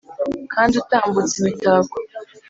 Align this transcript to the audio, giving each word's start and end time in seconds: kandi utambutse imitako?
kandi 0.53 0.73
utambutse 0.81 1.33
imitako? 1.41 1.95